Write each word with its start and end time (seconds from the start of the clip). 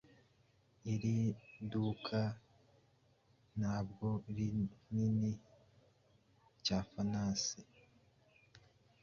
Iri 0.93 1.17
duka 1.71 2.21
ntabwo 3.59 4.07
rinini 4.35 5.31
cyanefantasi 6.63 7.59